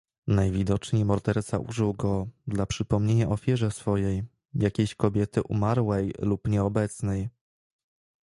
[0.27, 7.29] "Najwidoczniej morderca użył go dla przypomnienia ofierze swojej jakiejś kobiety umarłej lub nieobecnej."